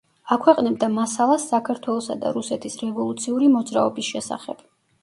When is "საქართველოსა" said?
1.51-2.17